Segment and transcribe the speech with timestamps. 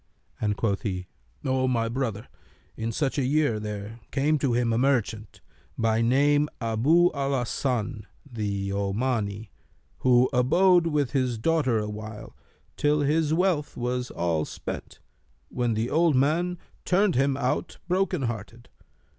[0.41, 1.05] and quoth he,
[1.45, 2.27] 'O my brother,
[2.75, 5.41] in such a year there came to him a merchant,
[5.77, 9.51] by name Abu al Hasan the Omani,
[9.99, 12.35] who abode with his daughter awhile,
[12.77, 14.99] till his wealth was all spent,
[15.49, 18.69] when the old man turned him out, broken hearted.